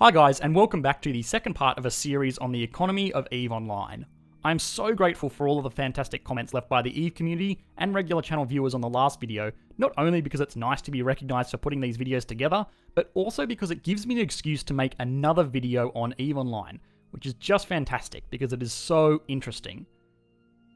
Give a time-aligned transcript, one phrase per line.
[0.00, 3.12] Hi, guys, and welcome back to the second part of a series on the economy
[3.14, 4.06] of EVE Online.
[4.44, 7.92] I'm so grateful for all of the fantastic comments left by the EVE community and
[7.92, 11.50] regular channel viewers on the last video, not only because it's nice to be recognised
[11.50, 12.64] for putting these videos together,
[12.94, 16.78] but also because it gives me an excuse to make another video on EVE Online,
[17.10, 19.84] which is just fantastic because it is so interesting.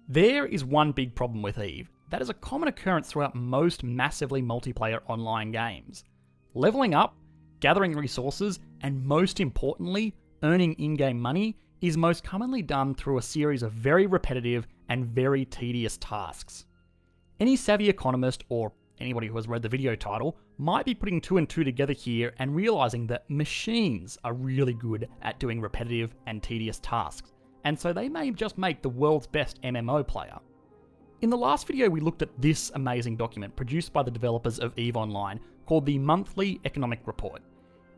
[0.09, 1.89] There is one big problem with EVE.
[2.11, 6.03] That is a common occurrence throughout most massively multiplayer online games.
[6.55, 7.15] Leveling up
[7.63, 10.13] gathering resources, and most importantly,
[10.43, 15.07] earning in game money is most commonly done through a series of very repetitive and
[15.07, 16.67] very tedious tasks.
[17.39, 21.39] Any savvy economist, or anybody who has read the video title, might be putting two
[21.39, 26.43] and two together here and realizing that machines are really good at doing repetitive and
[26.43, 30.39] tedious tasks, and so they may just make the world's best MMO player.
[31.21, 34.77] In the last video, we looked at this amazing document produced by the developers of
[34.77, 37.41] EVE Online called the Monthly Economic Report.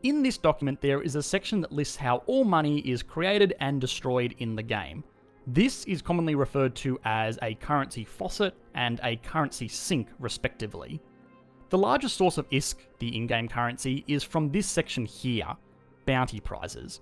[0.05, 3.81] In this document, there is a section that lists how all money is created and
[3.81, 5.03] destroyed in the game.
[5.47, 11.01] This is commonly referred to as a currency faucet and a currency sink, respectively.
[11.69, 15.47] The largest source of ISK, the in game currency, is from this section here
[16.05, 17.01] bounty prizes.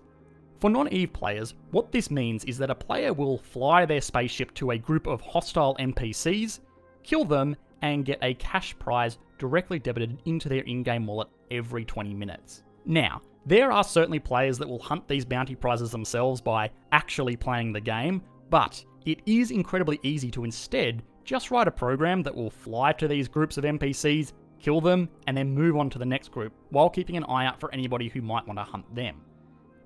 [0.62, 4.54] For non EVE players, what this means is that a player will fly their spaceship
[4.54, 6.62] to a group of hostile NPCs,
[7.04, 11.84] kill them, and get a cash prize directly debited into their in game wallet every
[11.84, 12.64] 20 minutes.
[12.86, 17.73] Now, there are certainly players that will hunt these bounty prizes themselves by actually playing
[17.73, 22.50] the game, but it is incredibly easy to instead just write a program that will
[22.50, 26.31] fly to these groups of NPCs, kill them, and then move on to the next
[26.31, 29.22] group while keeping an eye out for anybody who might want to hunt them.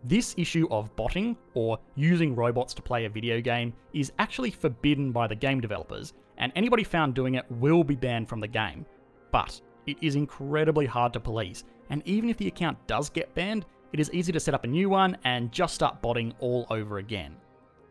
[0.03, 5.11] This issue of botting, or using robots to play a video game, is actually forbidden
[5.11, 8.85] by the game developers, and anybody found doing it will be banned from the game.
[9.31, 13.65] But it is incredibly hard to police, and even if the account does get banned,
[13.93, 16.97] it is easy to set up a new one and just start botting all over
[16.97, 17.35] again.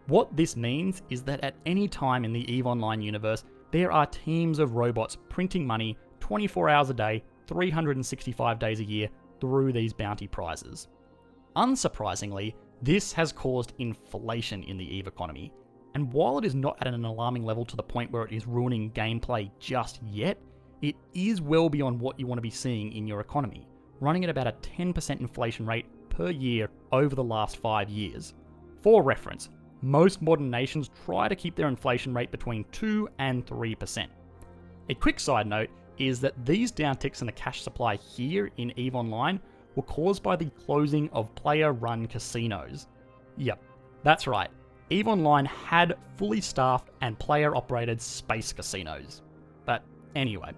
[0.06, 4.06] What this means is that at any time in the EVE Online universe, there are
[4.06, 9.09] teams of robots printing money 24 hours a day, 365 days a year
[9.41, 10.88] through these bounty prizes.
[11.56, 15.53] Unsurprisingly, this has caused inflation in the EVE economy,
[15.94, 18.47] and while it is not at an alarming level to the point where it is
[18.47, 20.38] ruining gameplay just yet,
[20.82, 23.66] it is well beyond what you want to be seeing in your economy
[24.00, 28.34] running at about a 10% inflation rate per year over the last five years.
[28.82, 29.50] For reference,
[29.82, 34.06] most modern nations try to keep their inflation rate between 2 and 3%.
[34.88, 38.94] A quick side note is that these downticks in the cash supply here in EVE
[38.94, 39.40] Online
[39.74, 42.86] were caused by the closing of player run casinos.
[43.36, 43.62] Yep,
[44.02, 44.50] that's right.
[44.90, 49.22] EVE Online had fully staffed and player operated space casinos.
[49.64, 49.82] But
[50.14, 50.52] anyway,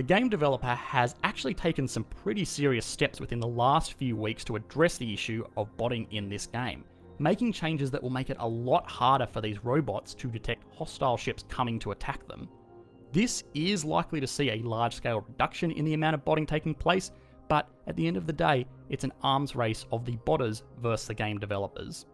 [0.00, 4.42] the game developer has actually taken some pretty serious steps within the last few weeks
[4.42, 6.84] to address the issue of botting in this game,
[7.18, 11.18] making changes that will make it a lot harder for these robots to detect hostile
[11.18, 12.48] ships coming to attack them.
[13.12, 16.72] This is likely to see a large scale reduction in the amount of botting taking
[16.72, 17.10] place,
[17.50, 21.08] but at the end of the day, it's an arms race of the botters versus
[21.08, 22.06] the game developers.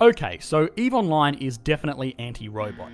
[0.00, 2.90] Okay, so EVE Online is definitely anti robot,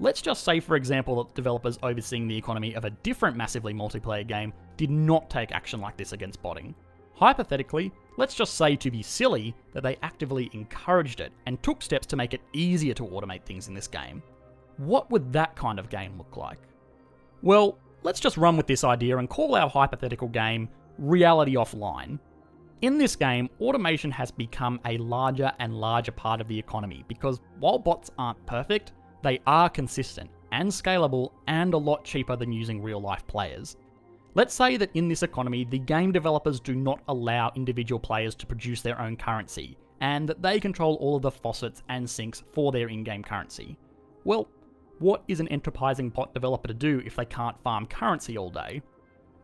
[0.00, 4.26] Let's just say, for example, that developers overseeing the economy of a different massively multiplayer
[4.26, 6.74] game did not take action like this against botting.
[7.14, 12.08] Hypothetically, let's just say to be silly that they actively encouraged it and took steps
[12.08, 14.20] to make it easier to automate things in this game.
[14.78, 16.58] What would that kind of game look like?
[17.42, 20.68] Well, let's just run with this idea and call our hypothetical game
[20.98, 22.18] Reality Offline.
[22.82, 27.40] In this game, automation has become a larger and larger part of the economy because
[27.60, 28.92] while bots aren't perfect,
[29.24, 33.76] they are consistent and scalable and a lot cheaper than using real life players.
[34.34, 38.46] Let's say that in this economy, the game developers do not allow individual players to
[38.46, 42.70] produce their own currency, and that they control all of the faucets and sinks for
[42.70, 43.76] their in game currency.
[44.24, 44.48] Well,
[44.98, 48.82] what is an enterprising bot developer to do if they can't farm currency all day?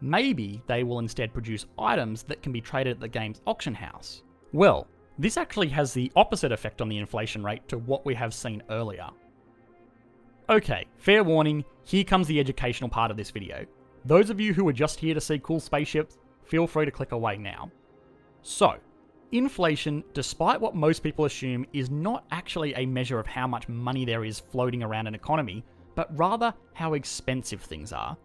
[0.01, 4.23] Maybe they will instead produce items that can be traded at the game's auction house.
[4.53, 4.87] Well,
[5.19, 8.63] this actually has the opposite effect on the inflation rate to what we have seen
[8.71, 9.09] earlier.
[10.51, 13.65] Okay, fair warning, here comes the educational part of this video.
[14.05, 17.13] Those of you who are just here to see cool spaceships, feel free to click
[17.13, 17.71] away now.
[18.43, 18.75] So,
[19.31, 24.05] inflation, despite what most people assume, is not actually a measure of how much money
[24.05, 25.65] there is floating around an economy,
[25.95, 28.17] but rather how expensive things are.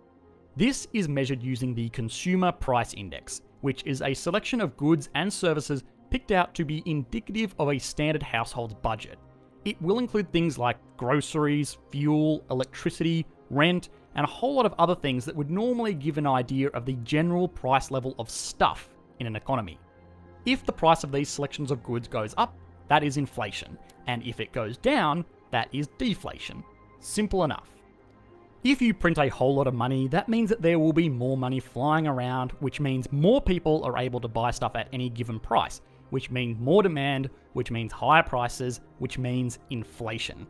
[0.55, 5.31] This is measured using the Consumer Price Index, which is a selection of goods and
[5.31, 9.19] services picked out to be indicative of a standard household's budget.
[9.63, 14.95] It will include things like groceries, fuel, electricity, rent, and a whole lot of other
[14.95, 18.89] things that would normally give an idea of the general price level of stuff
[19.19, 19.79] in an economy.
[20.45, 22.57] If the price of these selections of goods goes up,
[22.87, 23.77] that is inflation,
[24.07, 26.63] and if it goes down, that is deflation.
[26.99, 27.69] Simple enough.
[28.63, 31.37] If you print a whole lot of money, that means that there will be more
[31.37, 35.39] money flying around, which means more people are able to buy stuff at any given
[35.39, 40.47] price, which means more demand, which means higher prices, which means inflation.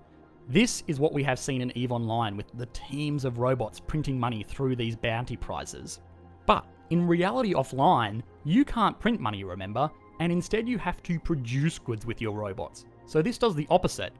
[0.47, 4.19] This is what we have seen in EVE Online with the teams of robots printing
[4.19, 6.01] money through these bounty prizes.
[6.45, 9.89] But in reality offline, you can't print money, remember,
[10.19, 12.86] and instead you have to produce goods with your robots.
[13.07, 14.13] So this does the opposite.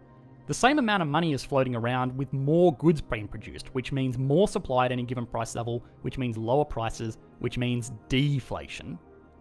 [0.48, 4.18] The same amount of money is floating around with more goods being produced, which means
[4.18, 8.98] more supply at any given price level, which means lower prices, which means deflation.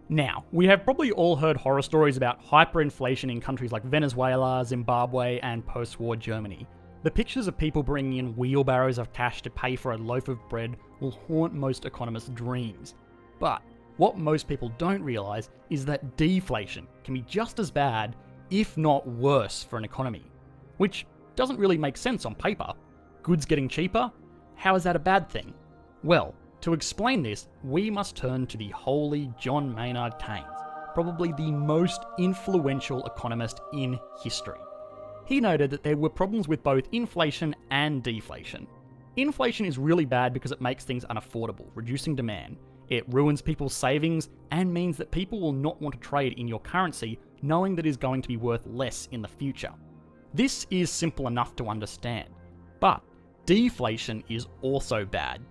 [0.09, 5.39] Now, we have probably all heard horror stories about hyperinflation in countries like Venezuela, Zimbabwe,
[5.39, 6.67] and post war Germany.
[7.01, 10.47] The pictures of people bringing in wheelbarrows of cash to pay for a loaf of
[10.47, 12.93] bread will haunt most economists' dreams.
[13.39, 13.63] But
[13.97, 18.15] what most people don't realise is that deflation can be just as bad,
[18.51, 20.25] if not worse, for an economy.
[20.77, 22.73] Which doesn't really make sense on paper.
[23.23, 24.11] Goods getting cheaper?
[24.55, 25.51] How is that a bad thing?
[26.03, 30.47] Well, to explain this, we must turn to the holy John Maynard Keynes,
[30.95, 34.57] probably the most influential economist in history.
[35.27, 38.65] He noted that there were problems with both inflation and deflation.
[39.15, 42.57] Inflation is really bad because it makes things unaffordable, reducing demand.
[42.89, 46.61] It ruins people's savings and means that people will not want to trade in your
[46.61, 49.73] currency knowing that it is going to be worth less in the future.
[50.33, 52.29] This is simple enough to understand.
[52.79, 53.03] But
[53.45, 55.41] deflation is also bad.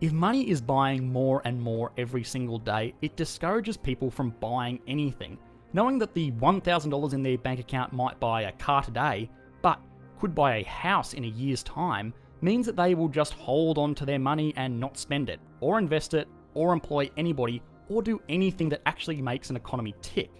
[0.00, 4.78] If money is buying more and more every single day, it discourages people from buying
[4.86, 5.38] anything,
[5.72, 9.28] knowing that the $1,000 in their bank account might buy a car today,
[9.60, 9.80] but
[10.20, 13.92] could buy a house in a year's time, means that they will just hold on
[13.96, 18.22] to their money and not spend it, or invest it, or employ anybody, or do
[18.28, 20.30] anything that actually makes an economy tick.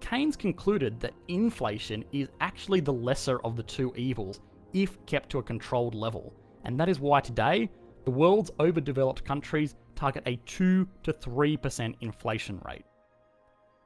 [0.00, 4.40] Keynes concluded that inflation is actually the lesser of the two evils
[4.74, 6.34] if kept to a controlled level,
[6.64, 7.70] and that is why today,
[8.04, 12.84] the world's overdeveloped countries target a 2 to 3% inflation rate.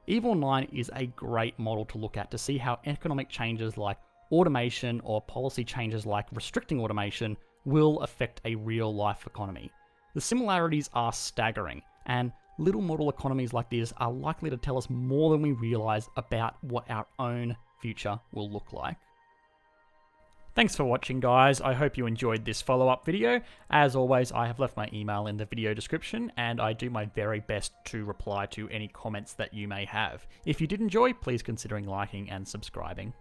[0.07, 3.97] EVE Online is a great model to look at to see how economic changes like
[4.31, 9.69] automation or policy changes like restricting automation will affect a real life economy.
[10.15, 14.89] The similarities are staggering, and little model economies like this are likely to tell us
[14.89, 18.97] more than we realise about what our own future will look like.
[20.57, 23.41] Thanks for watching guys, I hope you enjoyed this follow-up video.
[23.69, 27.05] As always, I have left my email in the video description and I do my
[27.05, 30.25] very best to reply to any comments that you may have.
[30.47, 33.13] If you did enjoy, please consider liking and subscribing.